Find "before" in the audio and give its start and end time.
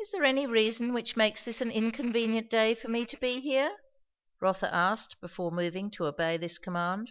5.20-5.50